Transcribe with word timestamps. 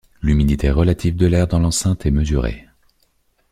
L’humidité 0.23 0.71
relative 0.71 1.15
de 1.15 1.27
l’air 1.27 1.45
dans 1.47 1.59
l’enceinte 1.59 2.07
est 2.07 2.09
mesurée. 2.09 2.67